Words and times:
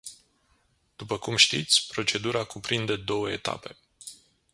După 0.95 1.17
cum 1.17 1.35
știți, 1.35 1.87
procedura 1.87 2.43
cuprinde 2.43 2.95
două 2.95 3.31
etape. 3.31 3.77